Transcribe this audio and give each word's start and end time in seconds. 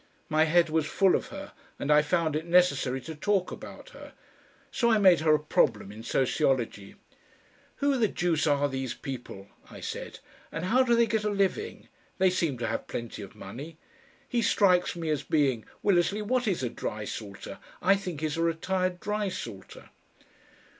My 0.29 0.45
head 0.45 0.71
was 0.71 0.87
full 0.87 1.13
of 1.13 1.27
her, 1.27 1.51
and 1.77 1.91
I 1.93 2.01
found 2.01 2.35
it 2.35 2.47
necessary 2.47 3.01
to 3.01 3.13
talk 3.13 3.51
about 3.51 3.89
her. 3.89 4.13
So 4.71 4.89
I 4.89 4.97
made 4.97 5.19
her 5.19 5.35
a 5.35 5.39
problem 5.39 5.91
in 5.91 6.01
sociology. 6.01 6.95
"Who 7.75 7.99
the 7.99 8.07
deuce 8.07 8.47
are 8.47 8.67
these 8.67 8.95
people?" 8.95 9.49
I 9.69 9.79
said, 9.79 10.17
"and 10.51 10.65
how 10.65 10.81
do 10.81 10.95
they 10.95 11.05
get 11.05 11.23
a 11.23 11.29
living? 11.29 11.87
They 12.17 12.31
seem 12.31 12.57
to 12.57 12.67
have 12.67 12.87
plenty 12.87 13.21
of 13.21 13.35
money. 13.35 13.77
He 14.27 14.41
strikes 14.41 14.95
me 14.95 15.09
as 15.11 15.21
being 15.21 15.65
Willersley, 15.83 16.23
what 16.23 16.47
is 16.47 16.63
a 16.63 16.69
drysalter? 16.71 17.59
I 17.79 17.95
think 17.95 18.21
he's 18.21 18.37
a 18.37 18.41
retired 18.41 18.99
drysalter." 19.01 19.89